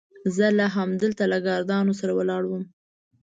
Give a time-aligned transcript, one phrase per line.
[0.35, 2.63] زه لا همدلته له ګاردانو سره ولاړ وم.